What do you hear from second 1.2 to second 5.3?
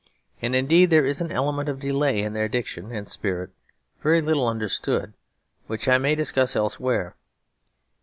an element of delay in their diction and spirit, very little understood,